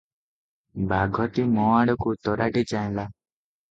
[0.93, 3.11] ବାଘଟି ମୋ ଆଡ଼କୁ ତରାଟି ଚାହିଁଲା।